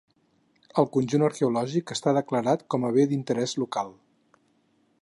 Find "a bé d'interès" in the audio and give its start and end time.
2.89-3.57